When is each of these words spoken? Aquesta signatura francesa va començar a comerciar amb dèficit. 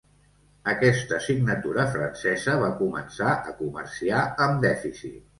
Aquesta 0.71 1.17
signatura 1.25 1.83
francesa 1.95 2.55
va 2.63 2.69
començar 2.79 3.35
a 3.51 3.53
comerciar 3.59 4.23
amb 4.47 4.65
dèficit. 4.65 5.21